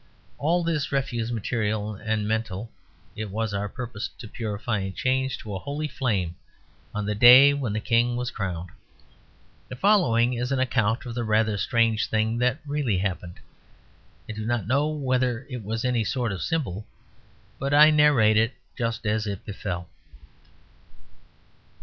[0.39, 2.71] All this refuse, material and mental,
[3.15, 6.35] it was our purpose to purify and change to holy flame
[6.91, 8.71] on the day when the King was crowned.
[9.69, 13.39] The following is an account of the rather strange thing that really happened.
[14.27, 16.87] I do not know whether it was any sort of symbol;
[17.59, 19.87] but I narrate it just as it befell.